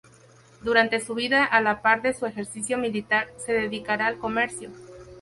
[0.63, 4.71] Durante su vida a la par de su ejercicio militar se dedicará al comercio.